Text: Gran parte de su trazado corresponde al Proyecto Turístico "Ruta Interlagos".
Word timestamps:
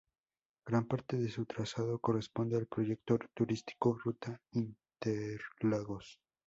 Gran 0.65 0.87
parte 0.87 1.15
de 1.17 1.29
su 1.29 1.45
trazado 1.45 1.99
corresponde 1.99 2.57
al 2.57 2.65
Proyecto 2.65 3.19
Turístico 3.35 3.99
"Ruta 4.03 4.41
Interlagos". 4.53 6.19